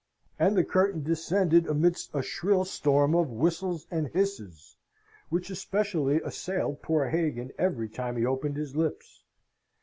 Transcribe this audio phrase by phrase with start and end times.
[0.39, 4.75] And the curtain descended amidst a shrill storm of whistles and hisses,
[5.29, 9.25] which especially assailed poor Hagan every time he opened his lips.